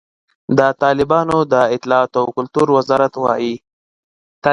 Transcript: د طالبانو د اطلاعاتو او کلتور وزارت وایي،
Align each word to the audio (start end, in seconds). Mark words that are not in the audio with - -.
د 0.57 0.59
طالبانو 0.81 1.37
د 1.53 1.55
اطلاعاتو 1.75 2.17
او 2.21 2.29
کلتور 2.37 2.67
وزارت 2.77 3.13
وایي، 3.19 3.55